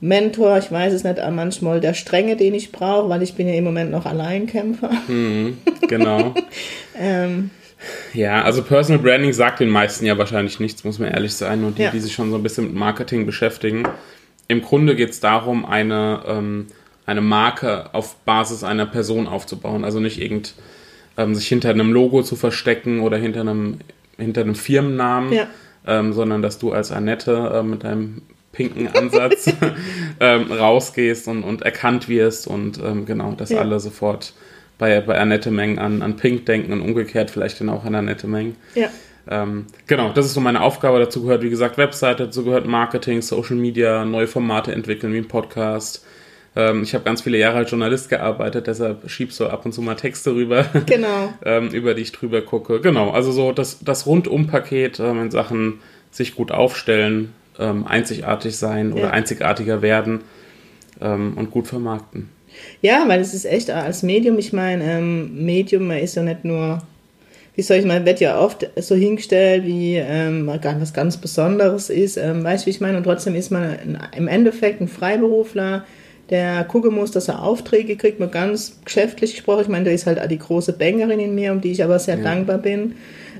Mentor, 0.00 0.58
ich 0.58 0.70
weiß 0.70 0.92
es 0.92 1.04
nicht, 1.04 1.18
manchmal 1.30 1.80
der 1.80 1.94
Strenge, 1.94 2.36
den 2.36 2.54
ich 2.54 2.72
brauche, 2.72 3.08
weil 3.08 3.22
ich 3.22 3.34
bin 3.34 3.48
ja 3.48 3.54
im 3.54 3.64
Moment 3.64 3.90
noch 3.90 4.06
Alleinkämpfer. 4.06 4.90
Mhm, 5.08 5.58
genau. 5.88 6.34
ähm, 6.98 7.50
ja, 8.12 8.42
also 8.42 8.62
Personal 8.62 9.02
Branding 9.02 9.32
sagt 9.32 9.60
den 9.60 9.68
meisten 9.68 10.06
ja 10.06 10.16
wahrscheinlich 10.18 10.60
nichts, 10.60 10.84
muss 10.84 10.98
man 10.98 11.10
ehrlich 11.10 11.34
sein. 11.34 11.60
Nur 11.60 11.70
die, 11.70 11.82
ja. 11.82 11.90
die 11.90 12.00
sich 12.00 12.12
schon 12.12 12.30
so 12.30 12.36
ein 12.36 12.42
bisschen 12.42 12.64
mit 12.64 12.74
Marketing 12.74 13.26
beschäftigen. 13.26 13.84
Im 14.48 14.62
Grunde 14.62 14.94
geht 14.96 15.10
es 15.10 15.20
darum, 15.20 15.64
eine, 15.64 16.22
ähm, 16.26 16.66
eine 17.06 17.20
Marke 17.20 17.94
auf 17.94 18.16
Basis 18.24 18.64
einer 18.64 18.86
Person 18.86 19.26
aufzubauen. 19.26 19.84
Also 19.84 20.00
nicht 20.00 20.20
irgendein 20.20 20.52
ähm, 21.16 21.34
sich 21.34 21.48
hinter 21.48 21.70
einem 21.70 21.92
Logo 21.92 22.22
zu 22.22 22.36
verstecken 22.36 23.00
oder 23.00 23.16
hinter 23.16 23.40
einem, 23.40 23.78
hinter 24.16 24.42
einem 24.42 24.54
Firmennamen, 24.54 25.32
ja. 25.32 25.46
ähm, 25.86 26.12
sondern 26.12 26.42
dass 26.42 26.58
du 26.58 26.72
als 26.72 26.92
Annette 26.92 27.52
äh, 27.54 27.62
mit 27.62 27.84
deinem 27.84 28.22
pinken 28.52 28.88
Ansatz 28.88 29.52
ähm, 30.20 30.52
rausgehst 30.52 31.28
und, 31.28 31.42
und 31.42 31.62
erkannt 31.62 32.08
wirst 32.08 32.46
und 32.46 32.80
ähm, 32.82 33.04
genau, 33.04 33.32
dass 33.32 33.50
ja. 33.50 33.58
alle 33.58 33.80
sofort 33.80 34.32
bei, 34.78 35.00
bei 35.00 35.18
Annette 35.18 35.50
Meng 35.50 35.78
an, 35.78 36.02
an 36.02 36.16
Pink 36.16 36.46
denken 36.46 36.72
und 36.72 36.80
umgekehrt 36.80 37.30
vielleicht 37.30 37.60
dann 37.60 37.68
auch 37.68 37.84
an 37.84 37.94
Annette 37.94 38.26
Meng. 38.26 38.56
Ja. 38.74 38.88
Ähm, 39.28 39.66
genau, 39.86 40.12
das 40.12 40.26
ist 40.26 40.34
so 40.34 40.40
meine 40.40 40.60
Aufgabe. 40.60 40.98
Dazu 40.98 41.22
gehört, 41.22 41.42
wie 41.42 41.50
gesagt, 41.50 41.78
Webseite, 41.78 42.24
dazu 42.26 42.44
gehört 42.44 42.66
Marketing, 42.66 43.22
Social 43.22 43.56
Media, 43.56 44.04
neue 44.04 44.26
Formate 44.26 44.72
entwickeln 44.72 45.12
wie 45.12 45.18
ein 45.18 45.28
Podcast, 45.28 46.04
ähm, 46.56 46.82
ich 46.82 46.94
habe 46.94 47.04
ganz 47.04 47.22
viele 47.22 47.38
Jahre 47.38 47.58
als 47.58 47.70
Journalist 47.70 48.08
gearbeitet, 48.08 48.66
deshalb 48.66 49.08
schiebst 49.10 49.38
du 49.40 49.46
ab 49.46 49.64
und 49.64 49.72
zu 49.72 49.82
mal 49.82 49.94
Texte 49.94 50.34
rüber, 50.34 50.66
genau. 50.86 51.32
ähm, 51.44 51.68
über 51.68 51.94
die 51.94 52.02
ich 52.02 52.12
drüber 52.12 52.42
gucke. 52.42 52.80
Genau, 52.80 53.10
also 53.10 53.32
so 53.32 53.52
das, 53.52 53.80
das 53.82 54.06
Rundum-Paket 54.06 55.00
ähm, 55.00 55.22
in 55.22 55.30
Sachen 55.30 55.80
sich 56.10 56.34
gut 56.34 56.52
aufstellen, 56.52 57.32
ähm, 57.58 57.86
einzigartig 57.86 58.56
sein 58.56 58.90
ja. 58.90 58.96
oder 58.96 59.12
einzigartiger 59.12 59.82
werden 59.82 60.22
ähm, 61.00 61.34
und 61.36 61.50
gut 61.50 61.66
vermarkten. 61.66 62.28
Ja, 62.82 63.04
weil 63.08 63.20
es 63.20 63.34
ist 63.34 63.46
echt 63.46 63.70
als 63.70 64.04
Medium, 64.04 64.38
ich 64.38 64.52
meine, 64.52 64.84
ähm, 64.84 65.44
Medium 65.44 65.90
ist 65.90 66.14
ja 66.14 66.22
nicht 66.22 66.44
nur 66.44 66.82
wie 67.56 67.62
soll 67.62 67.76
ich 67.76 67.84
mal, 67.84 68.04
wird 68.04 68.20
ja 68.20 68.38
oft 68.40 68.68
so 68.76 68.96
hingestellt, 68.96 69.64
wie 69.64 69.96
ähm, 69.96 70.48
was 70.48 70.92
ganz 70.92 71.16
Besonderes 71.16 71.88
ist, 71.88 72.16
ähm, 72.16 72.42
weißt 72.42 72.64
du, 72.64 72.66
wie 72.66 72.70
ich 72.70 72.80
meine? 72.80 72.96
Und 72.96 73.04
trotzdem 73.04 73.36
ist 73.36 73.50
man 73.50 73.78
im 74.16 74.26
Endeffekt 74.26 74.80
ein 74.80 74.88
Freiberufler, 74.88 75.84
der 76.30 76.64
gucken 76.64 76.94
muss, 76.94 77.10
dass 77.10 77.28
er 77.28 77.42
Aufträge 77.42 77.96
kriegt, 77.96 78.20
nur 78.20 78.30
ganz 78.30 78.80
geschäftlich 78.84 79.34
gesprochen. 79.34 79.62
Ich 79.62 79.68
meine, 79.68 79.84
da 79.86 79.90
ist 79.90 80.06
halt 80.06 80.20
auch 80.20 80.26
die 80.26 80.38
große 80.38 80.72
Bankerin 80.72 81.20
in 81.20 81.34
mir, 81.34 81.52
um 81.52 81.60
die 81.60 81.72
ich 81.72 81.84
aber 81.84 81.98
sehr 81.98 82.16
ja. 82.16 82.22
dankbar 82.22 82.58
bin. 82.58 82.94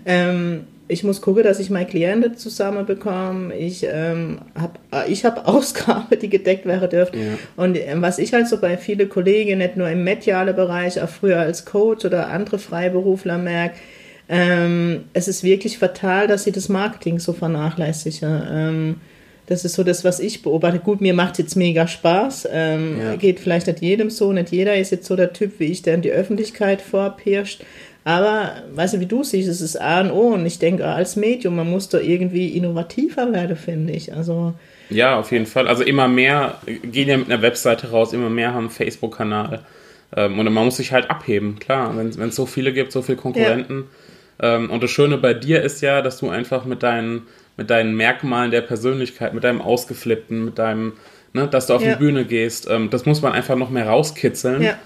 Ähm, 0.05 0.65
ich 0.87 1.03
muss 1.03 1.23
gucken, 1.23 1.45
dass 1.45 1.61
ich 1.61 1.71
meine 1.71 1.87
Klienten 1.87 2.37
zusammenbekomme. 2.37 3.55
Ich 3.57 3.87
ähm, 3.91 4.41
habe 4.55 5.09
ich 5.09 5.25
hab 5.25 5.49
Ausgaben, 5.49 6.19
die 6.21 6.29
gedeckt 6.29 6.67
werden 6.67 6.91
dürfen. 6.91 7.19
Ja. 7.19 7.39
Und 7.57 7.79
ähm, 7.79 8.03
was 8.03 8.19
ich 8.19 8.35
halt 8.35 8.49
so 8.49 8.59
bei 8.61 8.77
vielen 8.77 9.09
Kollegen, 9.09 9.59
nicht 9.59 9.77
nur 9.77 9.89
im 9.89 10.05
medialen 10.05 10.55
Bereich, 10.55 11.01
auch 11.01 11.09
früher 11.09 11.41
als 11.41 11.65
Coach 11.65 12.05
oder 12.05 12.29
andere 12.29 12.59
Freiberufler 12.59 13.39
merke, 13.39 13.77
ähm, 14.29 15.05
es 15.13 15.29
ist 15.29 15.43
wirklich 15.43 15.79
fatal, 15.79 16.27
dass 16.27 16.45
sie 16.45 16.53
das 16.53 16.69
Marketing 16.69 17.19
so 17.19 17.33
vernachlässigen. 17.33 18.43
Ähm, 18.51 18.97
das 19.47 19.65
ist 19.65 19.75
so 19.75 19.85
das, 19.85 20.05
was 20.05 20.21
ich 20.21 20.43
beobachte. 20.43 20.79
Gut, 20.79 21.01
mir 21.01 21.15
macht 21.15 21.39
jetzt 21.39 21.55
mega 21.55 21.87
Spaß. 21.87 22.49
Ähm, 22.51 22.99
ja. 23.01 23.17
Geht 23.17 23.41
vielleicht 23.41 23.67
nicht 23.67 23.83
jedem 23.83 24.11
so. 24.11 24.33
Nicht 24.33 24.51
jeder 24.51 24.77
ist 24.77 24.91
jetzt 24.91 25.07
so 25.07 25.17
der 25.17 25.33
Typ 25.33 25.59
wie 25.59 25.67
ich, 25.67 25.83
der 25.83 25.95
in 25.95 26.03
die 26.03 26.13
Öffentlichkeit 26.13 26.81
vorpirscht. 26.81 27.63
Aber, 28.05 28.53
weißt 28.75 28.95
du, 28.95 29.01
wie 29.01 29.07
du 29.07 29.23
siehst, 29.23 29.49
es 29.49 29.61
ist 29.61 29.81
A 29.81 30.01
und 30.01 30.11
O. 30.11 30.35
Und 30.35 30.45
ich 30.47 30.59
denke, 30.59 30.87
als 30.87 31.17
Medium, 31.17 31.57
man 31.57 31.71
muss 31.71 31.89
da 31.89 31.99
irgendwie 31.99 32.49
innovativer 32.49 33.33
werden, 33.33 33.57
finde 33.57 33.93
ich. 33.93 34.15
Also. 34.15 34.55
Ja, 34.91 35.19
auf 35.19 35.33
jeden 35.33 35.47
Fall. 35.47 35.69
Also 35.69 35.83
immer 35.83 36.09
mehr 36.09 36.59
gehen 36.67 37.09
ja 37.09 37.17
mit 37.17 37.31
einer 37.31 37.43
Webseite 37.43 37.91
raus, 37.91 38.13
immer 38.13 38.31
mehr 38.31 38.53
haben 38.53 38.65
einen 38.65 38.71
Facebook-Kanal. 38.71 39.61
Ähm, 40.17 40.39
und 40.39 40.53
man 40.53 40.65
muss 40.65 40.77
sich 40.77 40.93
halt 40.93 41.11
abheben, 41.11 41.59
klar. 41.59 41.95
Wenn 41.97 42.29
es 42.29 42.37
so 42.37 42.47
viele 42.47 42.73
gibt, 42.73 42.93
so 42.93 43.03
viele 43.03 43.17
Konkurrenten. 43.17 43.85
Ja. 44.41 44.57
Ähm, 44.57 44.71
und 44.71 44.83
das 44.83 44.91
Schöne 44.91 45.17
bei 45.19 45.33
dir 45.33 45.63
ist 45.63 45.81
ja, 45.81 46.03
dass 46.03 46.19
du 46.19 46.29
einfach 46.29 46.65
mit 46.65 46.83
deinen, 46.83 47.23
mit 47.57 47.71
deinen 47.71 47.95
Merkmalen 47.97 48.51
der 48.51 48.63
Persönlichkeit, 48.63 49.35
mit 49.35 49.45
deinem 49.45 49.61
Ausgeflippten, 49.61 50.45
mit 50.45 50.59
deinem, 50.59 50.95
ne, 51.33 51.47
dass 51.47 51.67
du 51.67 51.75
auf 51.75 51.83
ja. 51.83 51.95
die 51.95 51.99
Bühne 51.99 52.25
gehst, 52.25 52.69
ähm, 52.71 52.91
das 52.91 53.07
muss 53.07 53.23
man 53.23 53.33
einfach 53.33 53.57
noch 53.57 53.71
mehr 53.71 53.87
rauskitzeln. 53.87 54.63
Ja. 54.63 54.79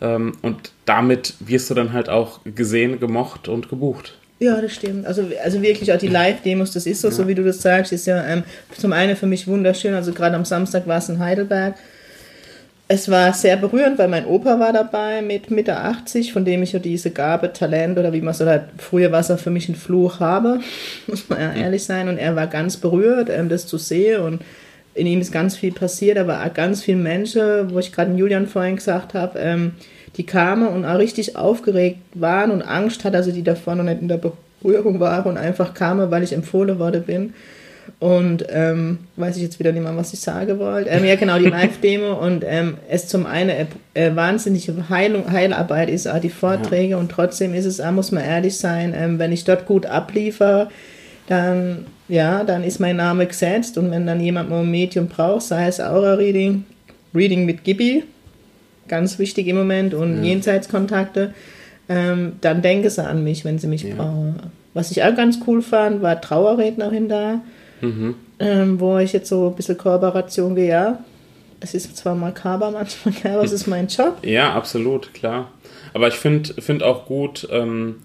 Ähm, 0.00 0.32
und 0.42 0.72
damit 0.84 1.34
wirst 1.40 1.70
du 1.70 1.74
dann 1.74 1.92
halt 1.92 2.08
auch 2.08 2.40
gesehen, 2.44 3.00
gemocht 3.00 3.48
und 3.48 3.68
gebucht. 3.68 4.16
Ja, 4.38 4.58
das 4.58 4.72
stimmt. 4.72 5.06
Also, 5.06 5.26
also 5.44 5.60
wirklich 5.60 5.92
auch 5.92 5.98
die 5.98 6.08
Live-Demos, 6.08 6.72
das 6.72 6.86
ist 6.86 7.02
so, 7.02 7.08
ja. 7.08 7.14
so 7.14 7.28
wie 7.28 7.34
du 7.34 7.44
das 7.44 7.60
sagst, 7.60 7.92
ist 7.92 8.06
ja 8.06 8.24
ähm, 8.24 8.42
zum 8.76 8.94
einen 8.94 9.14
für 9.14 9.26
mich 9.26 9.46
wunderschön. 9.46 9.92
Also 9.92 10.12
gerade 10.12 10.34
am 10.34 10.46
Samstag 10.46 10.86
war 10.86 10.96
es 10.96 11.10
in 11.10 11.18
Heidelberg. 11.18 11.74
Es 12.92 13.08
war 13.08 13.32
sehr 13.34 13.56
berührend, 13.56 13.98
weil 13.98 14.08
mein 14.08 14.26
Opa 14.26 14.58
war 14.58 14.72
dabei 14.72 15.22
mit 15.22 15.48
Mitte 15.52 15.76
80, 15.76 16.32
von 16.32 16.44
dem 16.44 16.64
ich 16.64 16.72
ja 16.72 16.80
diese 16.80 17.12
Gabe, 17.12 17.52
Talent 17.52 17.96
oder 17.96 18.12
wie 18.12 18.20
man 18.20 18.34
so 18.34 18.44
hat, 18.46 18.64
früher 18.78 19.12
war 19.12 19.20
es 19.20 19.30
für 19.40 19.50
mich 19.50 19.68
ein 19.68 19.76
Fluch 19.76 20.18
habe, 20.18 20.58
muss 21.06 21.28
man 21.28 21.38
ja 21.40 21.52
ehrlich 21.52 21.84
sein. 21.84 22.08
Und 22.08 22.18
er 22.18 22.34
war 22.34 22.48
ganz 22.48 22.78
berührt, 22.78 23.30
ähm, 23.30 23.48
das 23.48 23.68
zu 23.68 23.78
sehen 23.78 24.22
und 24.22 24.42
in 24.94 25.06
ihm 25.06 25.20
ist 25.20 25.30
ganz 25.30 25.56
viel 25.56 25.70
passiert, 25.70 26.18
aber 26.18 26.44
auch 26.44 26.52
ganz 26.52 26.82
viele 26.82 26.98
Menschen, 26.98 27.72
wo 27.72 27.78
ich 27.78 27.92
gerade 27.92 28.12
Julian 28.12 28.48
vorhin 28.48 28.74
gesagt 28.74 29.14
habe, 29.14 29.38
ähm, 29.38 29.74
die 30.16 30.26
kamen 30.26 30.66
und 30.66 30.84
auch 30.84 30.98
richtig 30.98 31.36
aufgeregt 31.36 32.00
waren 32.14 32.50
und 32.50 32.62
Angst 32.62 33.04
hatten, 33.04 33.14
also 33.14 33.30
die 33.30 33.44
davon 33.44 33.78
noch 33.78 33.84
nicht 33.84 34.02
in 34.02 34.08
der 34.08 34.18
Berührung 34.18 34.98
waren 34.98 35.30
und 35.30 35.38
einfach 35.38 35.74
kamen, 35.74 36.10
weil 36.10 36.24
ich 36.24 36.32
empfohlen 36.32 36.80
worden 36.80 37.04
bin. 37.04 37.34
Und 37.98 38.46
ähm, 38.48 38.98
weiß 39.16 39.36
ich 39.36 39.42
jetzt 39.42 39.58
wieder 39.58 39.72
nicht 39.72 39.82
mal, 39.82 39.96
was 39.96 40.12
ich 40.12 40.20
sagen 40.20 40.58
wollte. 40.58 40.88
Ähm, 40.90 41.04
ja, 41.04 41.16
genau, 41.16 41.38
die 41.38 41.44
Live-Demo. 41.50 42.14
Und 42.14 42.44
ähm, 42.46 42.78
es 42.88 43.08
zum 43.08 43.26
einen 43.26 43.50
äh, 43.50 43.66
äh, 43.94 44.14
wahnsinnige 44.14 44.88
Heilung, 44.88 45.30
Heilarbeit 45.30 45.90
ist, 45.90 46.06
auch 46.06 46.20
die 46.20 46.30
Vorträge. 46.30 46.92
Ja. 46.92 46.96
Und 46.98 47.10
trotzdem 47.10 47.54
ist 47.54 47.66
es, 47.66 47.80
auch, 47.80 47.92
muss 47.92 48.12
man 48.12 48.24
ehrlich 48.24 48.56
sein, 48.56 48.94
ähm, 48.96 49.18
wenn 49.18 49.32
ich 49.32 49.44
dort 49.44 49.66
gut 49.66 49.86
abliefere, 49.86 50.68
dann 51.26 51.86
ja, 52.10 52.42
dann 52.42 52.64
ist 52.64 52.80
mein 52.80 52.96
Name 52.96 53.26
gesetzt 53.26 53.78
und 53.78 53.90
wenn 53.92 54.04
dann 54.04 54.20
jemand 54.20 54.50
mal 54.50 54.60
ein 54.60 54.70
Medium 54.70 55.06
braucht, 55.06 55.42
sei 55.42 55.68
es 55.68 55.80
Aura-Reading, 55.80 56.64
Reading 57.14 57.46
mit 57.46 57.62
Gibi, 57.62 58.02
ganz 58.88 59.18
wichtig 59.20 59.46
im 59.46 59.56
Moment, 59.56 59.94
und 59.94 60.16
ja. 60.16 60.24
Jenseitskontakte, 60.24 61.32
ähm, 61.88 62.32
dann 62.40 62.62
denke 62.62 62.90
sie 62.90 63.04
an 63.06 63.22
mich, 63.22 63.44
wenn 63.44 63.60
sie 63.60 63.68
mich 63.68 63.84
ja. 63.84 63.94
brauchen. 63.94 64.40
Was 64.74 64.90
ich 64.90 65.04
auch 65.04 65.14
ganz 65.14 65.38
cool 65.46 65.62
fand, 65.62 66.02
war 66.02 66.20
Trauerrednerin 66.20 67.08
da, 67.08 67.40
mhm. 67.80 68.14
ähm, 68.38 68.80
wo 68.80 68.98
ich 68.98 69.12
jetzt 69.12 69.28
so 69.28 69.48
ein 69.48 69.54
bisschen 69.54 69.78
Kooperation 69.78 70.54
gehe, 70.54 70.68
ja. 70.68 71.04
Es 71.60 71.74
ist 71.74 71.94
zwar 71.96 72.14
makaber 72.14 72.70
manchmal, 72.70 73.14
aber 73.34 73.44
es 73.44 73.52
ist 73.52 73.66
mein 73.66 73.88
Job. 73.88 74.18
Ja, 74.22 74.54
absolut, 74.54 75.12
klar. 75.12 75.50
Aber 75.92 76.08
ich 76.08 76.14
finde 76.14 76.54
find 76.62 76.82
auch 76.82 77.06
gut, 77.06 77.46
ähm, 77.50 77.96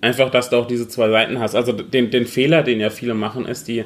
einfach, 0.00 0.30
dass 0.30 0.50
du 0.50 0.56
auch 0.56 0.66
diese 0.66 0.88
zwei 0.88 1.10
Seiten 1.10 1.38
hast. 1.40 1.54
Also 1.54 1.72
den, 1.72 2.10
den 2.10 2.26
Fehler, 2.26 2.62
den 2.62 2.80
ja 2.80 2.90
viele 2.90 3.14
machen, 3.14 3.46
ist, 3.46 3.68
die 3.68 3.84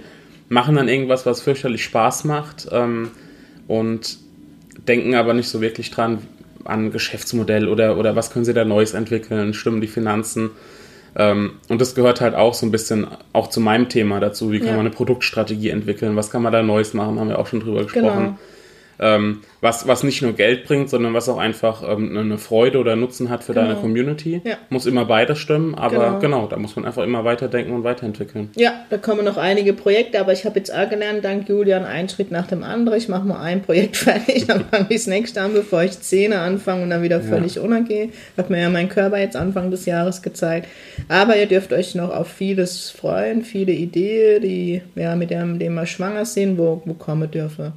machen 0.48 0.76
dann 0.76 0.88
irgendwas, 0.88 1.26
was 1.26 1.40
fürchterlich 1.42 1.84
Spaß 1.84 2.24
macht 2.24 2.68
ähm, 2.70 3.10
und 3.66 4.18
denken 4.86 5.14
aber 5.14 5.34
nicht 5.34 5.48
so 5.48 5.60
wirklich 5.60 5.90
dran 5.90 6.18
an 6.64 6.90
Geschäftsmodell 6.90 7.68
oder, 7.68 7.98
oder 7.98 8.16
was 8.16 8.30
können 8.30 8.44
sie 8.44 8.54
da 8.54 8.64
Neues 8.64 8.94
entwickeln, 8.94 9.54
stimmen 9.54 9.80
die 9.80 9.86
Finanzen. 9.86 10.50
Ähm, 11.16 11.52
und 11.68 11.80
das 11.80 11.94
gehört 11.94 12.20
halt 12.20 12.34
auch 12.34 12.54
so 12.54 12.66
ein 12.66 12.70
bisschen 12.70 13.06
auch 13.32 13.48
zu 13.48 13.60
meinem 13.60 13.88
Thema 13.88 14.20
dazu. 14.20 14.50
Wie 14.50 14.58
kann 14.58 14.68
ja. 14.68 14.72
man 14.76 14.86
eine 14.86 14.94
Produktstrategie 14.94 15.70
entwickeln? 15.70 16.16
Was 16.16 16.30
kann 16.30 16.42
man 16.42 16.52
da 16.52 16.62
Neues 16.62 16.94
machen? 16.94 17.20
Haben 17.20 17.28
wir 17.28 17.38
auch 17.38 17.46
schon 17.46 17.60
drüber 17.60 17.82
gesprochen. 17.84 18.24
Genau 18.24 18.38
ähm, 18.98 19.40
was, 19.60 19.88
was 19.88 20.02
nicht 20.02 20.22
nur 20.22 20.34
Geld 20.34 20.66
bringt, 20.66 20.90
sondern 20.90 21.14
was 21.14 21.28
auch 21.28 21.38
einfach 21.38 21.82
ähm, 21.88 22.16
eine 22.16 22.38
Freude 22.38 22.78
oder 22.78 22.96
Nutzen 22.96 23.30
hat 23.30 23.44
für 23.44 23.54
genau. 23.54 23.68
deine 23.68 23.80
Community. 23.80 24.40
Ja. 24.44 24.56
Muss 24.68 24.86
immer 24.86 25.04
beides 25.04 25.38
stimmen, 25.38 25.74
aber 25.74 25.96
genau. 25.96 26.18
genau. 26.18 26.46
da 26.46 26.56
muss 26.56 26.76
man 26.76 26.84
einfach 26.84 27.02
immer 27.02 27.24
weiterdenken 27.24 27.72
und 27.72 27.84
weiterentwickeln. 27.84 28.50
Ja, 28.56 28.84
da 28.90 28.98
kommen 28.98 29.24
noch 29.24 29.36
einige 29.36 29.72
Projekte, 29.72 30.20
aber 30.20 30.32
ich 30.32 30.44
habe 30.44 30.58
jetzt 30.58 30.72
auch 30.72 30.88
gelernt, 30.88 31.24
dank 31.24 31.48
Julian, 31.48 31.84
einen 31.84 32.08
Schritt 32.08 32.30
nach 32.30 32.46
dem 32.46 32.62
anderen. 32.62 32.98
Ich 32.98 33.08
mache 33.08 33.26
mal 33.26 33.40
ein 33.40 33.62
Projekt 33.62 33.96
fertig, 33.96 34.46
dann 34.46 34.64
fange 34.70 34.86
ich 34.90 34.96
das 34.96 35.06
nächste 35.06 35.40
an, 35.40 35.54
bevor 35.54 35.82
ich 35.82 35.98
Zähne 36.00 36.40
anfange 36.40 36.82
und 36.82 36.90
dann 36.90 37.02
wieder 37.02 37.20
völlig 37.20 37.56
ja. 37.56 37.62
untergehe. 37.62 38.10
Hat 38.36 38.50
mir 38.50 38.60
ja 38.60 38.70
mein 38.70 38.88
Körper 38.88 39.18
jetzt 39.18 39.36
Anfang 39.36 39.70
des 39.70 39.86
Jahres 39.86 40.22
gezeigt. 40.22 40.68
Aber 41.08 41.36
ihr 41.36 41.46
dürft 41.46 41.72
euch 41.72 41.94
noch 41.94 42.10
auf 42.10 42.28
vieles 42.28 42.90
freuen, 42.90 43.42
viele 43.42 43.72
Ideen, 43.72 44.42
die 44.42 44.82
ja, 44.94 45.16
mit 45.16 45.30
dem, 45.30 45.58
dem 45.58 45.74
wir 45.74 45.86
schwanger 45.86 46.24
sind, 46.24 46.58
wo, 46.58 46.82
wo 46.84 46.94
kommen 46.94 47.30
dürfen. 47.30 47.72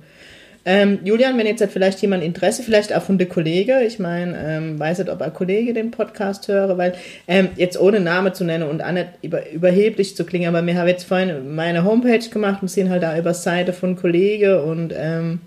Ähm, 0.69 0.99
Julian, 1.05 1.37
wenn 1.37 1.47
jetzt 1.47 1.61
hat 1.61 1.71
vielleicht 1.71 2.01
jemand 2.01 2.25
Interesse, 2.25 2.61
vielleicht 2.61 2.93
auch 2.93 3.01
von 3.01 3.17
der 3.17 3.29
Kollege, 3.29 3.83
ich 3.83 3.99
meine, 3.99 4.37
ähm, 4.37 4.77
weiß 4.77 4.97
nicht, 4.97 5.09
ob 5.09 5.21
ein 5.21 5.33
Kollege 5.33 5.73
den 5.73 5.91
Podcast 5.91 6.49
höre, 6.49 6.77
weil 6.77 6.93
ähm, 7.25 7.47
jetzt 7.55 7.79
ohne 7.79 8.01
Name 8.01 8.33
zu 8.33 8.43
nennen 8.43 8.67
und 8.67 8.83
auch 8.83 8.91
nicht 8.91 9.07
über, 9.21 9.49
überheblich 9.49 10.17
zu 10.17 10.25
klingen, 10.25 10.53
aber 10.53 10.67
wir 10.67 10.75
haben 10.77 10.89
jetzt 10.89 11.05
vorhin 11.05 11.55
meine 11.55 11.85
Homepage 11.85 12.19
gemacht 12.29 12.61
und 12.61 12.67
sehen 12.67 12.89
halt 12.89 13.01
da 13.01 13.17
über 13.17 13.33
Seite 13.33 13.71
von 13.71 13.95
Kollege 13.95 14.61
und 14.61 14.93
ähm, 14.93 15.39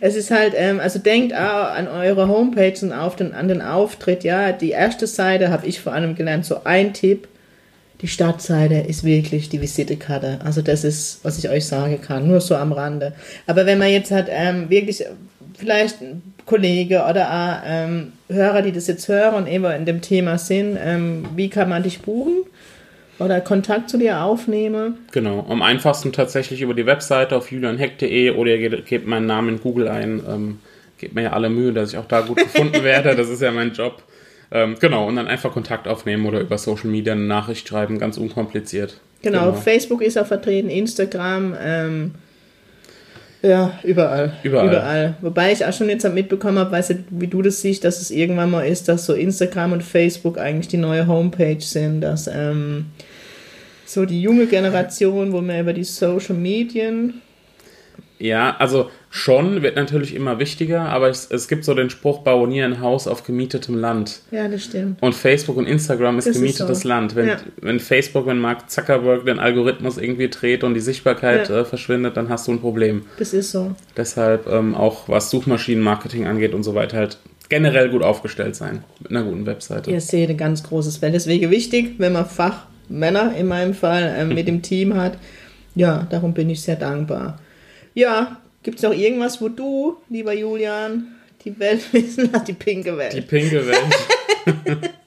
es 0.00 0.16
ist 0.16 0.32
halt, 0.32 0.54
ähm, 0.56 0.80
also 0.80 0.98
denkt 0.98 1.32
auch 1.34 1.70
an 1.70 1.86
eure 1.86 2.26
Homepage 2.26 2.74
und 2.82 2.92
auf 2.92 3.14
den, 3.14 3.32
an 3.32 3.46
den 3.46 3.62
Auftritt, 3.62 4.24
ja, 4.24 4.50
die 4.50 4.70
erste 4.70 5.06
Seite 5.06 5.50
habe 5.50 5.68
ich 5.68 5.80
vor 5.80 5.92
allem 5.92 6.16
gelernt, 6.16 6.44
so 6.44 6.64
ein 6.64 6.94
Tipp, 6.94 7.28
die 8.00 8.08
Stadtseite 8.08 8.76
ist 8.76 9.04
wirklich 9.04 9.48
die 9.48 9.60
Visitekarte. 9.60 10.38
Also 10.44 10.62
das 10.62 10.84
ist, 10.84 11.20
was 11.22 11.38
ich 11.38 11.50
euch 11.50 11.66
sagen 11.66 12.00
kann, 12.00 12.26
nur 12.26 12.40
so 12.40 12.56
am 12.56 12.72
Rande. 12.72 13.12
Aber 13.46 13.66
wenn 13.66 13.78
man 13.78 13.90
jetzt 13.90 14.10
hat 14.10 14.26
ähm, 14.30 14.70
wirklich 14.70 15.04
vielleicht 15.58 16.00
ein 16.00 16.22
Kollege 16.46 17.04
oder 17.08 17.62
ähm, 17.66 18.12
Hörer, 18.28 18.62
die 18.62 18.72
das 18.72 18.86
jetzt 18.86 19.08
hören 19.08 19.34
und 19.34 19.46
eben 19.46 19.64
in 19.66 19.84
dem 19.84 20.00
Thema 20.00 20.38
sind, 20.38 20.78
ähm, 20.82 21.26
wie 21.36 21.50
kann 21.50 21.68
man 21.68 21.82
dich 21.82 22.00
buchen? 22.00 22.44
Oder 23.18 23.42
Kontakt 23.42 23.90
zu 23.90 23.98
dir 23.98 24.22
aufnehmen? 24.22 24.96
Genau, 25.12 25.44
am 25.46 25.60
einfachsten 25.60 26.10
tatsächlich 26.10 26.62
über 26.62 26.72
die 26.72 26.86
Webseite 26.86 27.36
auf 27.36 27.52
julianheck.de 27.52 28.30
oder 28.30 28.56
ihr 28.56 28.80
gebt 28.80 29.06
meinen 29.06 29.26
Namen 29.26 29.50
in 29.50 29.60
Google 29.60 29.88
ein. 29.88 30.22
Ähm, 30.26 30.58
gebt 30.96 31.14
mir 31.14 31.24
ja 31.24 31.32
alle 31.34 31.50
Mühe, 31.50 31.74
dass 31.74 31.92
ich 31.92 31.98
auch 31.98 32.06
da 32.06 32.22
gut 32.22 32.36
gefunden 32.52 32.82
werde. 32.82 33.14
Das 33.14 33.28
ist 33.28 33.42
ja 33.42 33.50
mein 33.50 33.72
Job. 33.72 34.02
Ähm, 34.52 34.76
genau, 34.80 35.06
und 35.06 35.16
dann 35.16 35.28
einfach 35.28 35.52
Kontakt 35.52 35.86
aufnehmen 35.86 36.26
oder 36.26 36.40
über 36.40 36.58
Social 36.58 36.90
Media 36.90 37.12
eine 37.12 37.22
Nachricht 37.22 37.68
schreiben, 37.68 37.98
ganz 37.98 38.16
unkompliziert. 38.16 39.00
Genau, 39.22 39.46
genau. 39.46 39.54
Facebook 39.54 40.02
ist 40.02 40.18
auch 40.18 40.26
vertreten, 40.26 40.68
Instagram, 40.68 41.54
ähm, 41.62 42.14
ja, 43.42 43.78
überall. 43.84 44.34
überall. 44.42 44.68
Überall. 44.68 45.14
Wobei 45.22 45.52
ich 45.52 45.64
auch 45.64 45.72
schon 45.72 45.88
jetzt 45.88 46.06
mitbekommen 46.12 46.58
habe, 46.58 46.72
weißt 46.72 46.90
du, 46.90 46.94
wie 47.10 47.26
du 47.26 47.40
das 47.40 47.62
siehst, 47.62 47.84
dass 47.84 48.00
es 48.00 48.10
irgendwann 48.10 48.50
mal 48.50 48.66
ist, 48.66 48.88
dass 48.88 49.06
so 49.06 49.14
Instagram 49.14 49.72
und 49.72 49.82
Facebook 49.82 50.36
eigentlich 50.38 50.68
die 50.68 50.76
neue 50.76 51.06
Homepage 51.06 51.60
sind, 51.60 52.02
dass 52.02 52.26
ähm, 52.26 52.86
so 53.86 54.04
die 54.04 54.20
junge 54.20 54.46
Generation, 54.46 55.32
wo 55.32 55.40
man 55.40 55.60
über 55.60 55.72
die 55.72 55.84
Social 55.84 56.36
Medien 56.36 57.22
ja, 58.20 58.54
also 58.58 58.90
schon 59.08 59.62
wird 59.62 59.76
natürlich 59.76 60.14
immer 60.14 60.38
wichtiger, 60.38 60.82
aber 60.82 61.08
es, 61.08 61.30
es 61.30 61.48
gibt 61.48 61.64
so 61.64 61.74
den 61.74 61.90
Spruch, 61.90 62.18
baue 62.18 62.46
nie 62.46 62.62
ein 62.62 62.80
Haus 62.80 63.08
auf 63.08 63.24
gemietetem 63.24 63.76
Land. 63.76 64.20
Ja, 64.30 64.46
das 64.46 64.64
stimmt. 64.64 65.02
Und 65.02 65.14
Facebook 65.14 65.56
und 65.56 65.66
Instagram 65.66 66.18
ist 66.18 66.28
das 66.28 66.34
gemietetes 66.34 66.78
ist 66.78 66.82
so. 66.82 66.88
Land. 66.88 67.16
Wenn, 67.16 67.28
ja. 67.28 67.36
wenn 67.62 67.80
Facebook, 67.80 68.26
wenn 68.26 68.38
Mark 68.38 68.70
Zuckerberg 68.70 69.24
den 69.24 69.38
Algorithmus 69.38 69.96
irgendwie 69.96 70.28
dreht 70.28 70.62
und 70.62 70.74
die 70.74 70.80
Sichtbarkeit 70.80 71.48
ja. 71.48 71.60
äh, 71.60 71.64
verschwindet, 71.64 72.16
dann 72.16 72.28
hast 72.28 72.46
du 72.46 72.52
ein 72.52 72.60
Problem. 72.60 73.06
Das 73.18 73.32
ist 73.32 73.50
so. 73.50 73.74
Deshalb 73.96 74.46
ähm, 74.46 74.74
auch 74.74 75.08
was 75.08 75.30
Suchmaschinenmarketing 75.30 76.26
angeht 76.26 76.52
und 76.52 76.62
so 76.62 76.74
weiter 76.74 76.98
halt 76.98 77.18
generell 77.48 77.88
gut 77.88 78.02
aufgestellt 78.02 78.54
sein 78.54 78.84
mit 79.00 79.10
einer 79.10 79.24
guten 79.24 79.46
Webseite. 79.46 79.90
Ihr 79.90 80.00
seht 80.00 80.30
ein 80.30 80.36
ganz 80.36 80.62
großes 80.62 80.98
Feld. 80.98 81.14
Deswegen 81.14 81.50
wichtig, 81.50 81.94
wenn 81.98 82.12
man 82.12 82.26
Fachmänner 82.26 83.34
in 83.34 83.48
meinem 83.48 83.74
Fall 83.74 84.14
äh, 84.16 84.24
mit 84.26 84.46
dem 84.46 84.60
Team 84.60 84.94
hat. 84.94 85.16
Ja, 85.74 86.06
darum 86.10 86.34
bin 86.34 86.50
ich 86.50 86.62
sehr 86.62 86.76
dankbar. 86.76 87.38
Ja, 87.94 88.40
gibt 88.62 88.78
es 88.78 88.82
noch 88.82 88.94
irgendwas, 88.94 89.40
wo 89.40 89.48
du, 89.48 89.96
lieber 90.08 90.32
Julian, 90.32 91.16
die 91.44 91.58
Welt 91.58 91.82
wissen 91.92 92.30
lässt, 92.32 92.48
die 92.48 92.52
pinke 92.52 92.96
Welt? 92.96 93.14
Die 93.14 93.22
pinke 93.22 93.66
Welt. 93.66 94.90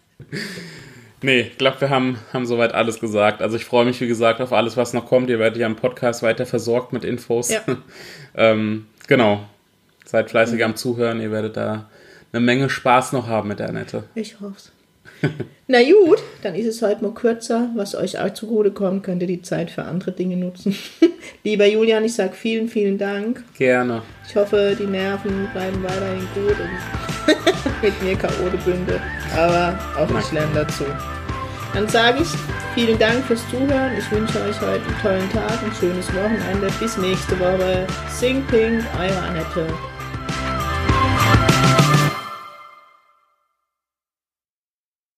Nee, 1.24 1.40
ich 1.40 1.58
glaube, 1.58 1.80
wir 1.80 1.90
haben, 1.90 2.20
haben 2.34 2.46
soweit 2.46 2.74
alles 2.74 3.00
gesagt. 3.00 3.42
Also 3.42 3.56
ich 3.56 3.64
freue 3.64 3.86
mich, 3.86 4.02
wie 4.02 4.08
gesagt, 4.08 4.42
auf 4.42 4.52
alles, 4.52 4.76
was 4.76 4.92
noch 4.92 5.06
kommt. 5.06 5.30
Ihr 5.30 5.40
werdet 5.40 5.58
ja 5.58 5.68
im 5.68 5.78
Podcast 5.78 6.22
weiter 6.22 6.46
versorgt 6.46 6.92
mit 6.92 7.06
Infos. 7.06 7.50
Ja. 7.50 7.62
ähm, 8.36 8.88
genau. 9.08 9.48
Seid 10.04 10.30
fleißig 10.30 10.58
mhm. 10.58 10.66
am 10.66 10.76
Zuhören. 10.76 11.22
Ihr 11.22 11.32
werdet 11.32 11.56
da 11.56 11.90
eine 12.34 12.42
Menge 12.42 12.70
Spaß 12.70 13.14
noch 13.14 13.28
haben 13.28 13.48
mit 13.48 13.60
der 13.60 13.70
Annette. 13.70 14.04
Ich 14.16 14.42
hoffe 14.42 14.56
es. 14.58 14.72
Na 15.68 15.80
gut, 15.84 16.20
dann 16.42 16.56
ist 16.56 16.68
es 16.68 16.82
heute 16.82 17.04
mal 17.04 17.14
kürzer. 17.14 17.70
Was 17.76 17.96
euch 17.96 18.20
auch 18.20 18.34
zugute 18.34 18.72
kommt, 18.72 19.04
könnt 19.04 19.22
ihr 19.22 19.28
die 19.28 19.42
Zeit 19.42 19.72
für 19.72 19.84
andere 19.84 20.12
Dinge 20.12 20.38
nutzen. 20.38 20.76
Lieber 21.44 21.66
Julian, 21.66 22.04
ich 22.04 22.14
sage 22.14 22.34
vielen, 22.34 22.68
vielen 22.68 22.98
Dank. 22.98 23.44
Gerne. 23.58 24.02
Ich 24.28 24.36
hoffe, 24.36 24.76
die 24.78 24.86
Nerven 24.86 25.48
bleiben 25.54 25.84
weiterhin 25.84 26.28
gut 26.34 26.56
und 26.60 27.82
mit 27.82 28.04
mir 28.04 28.16
gebündelt. 28.16 29.02
Aber 29.36 29.78
auch 29.98 30.20
ich 30.20 30.32
lerne 30.32 30.54
dazu. 30.54 30.86
Dann 31.74 31.88
sage 31.88 32.22
ich 32.22 32.30
vielen 32.76 33.00
Dank 33.00 33.24
fürs 33.26 33.42
Zuhören. 33.50 33.98
Ich 33.98 34.12
wünsche 34.12 34.40
euch 34.42 34.60
heute 34.62 34.84
einen 34.86 35.02
tollen 35.02 35.30
Tag, 35.32 35.64
ein 35.64 35.74
schönes 35.80 36.08
Wochenende. 36.14 36.68
Bis 36.80 36.98
nächste 36.98 37.40
Woche. 37.40 37.88
Sing 38.10 38.44
Pink, 38.48 38.84
eure 39.00 39.20
Annette. 39.22 39.68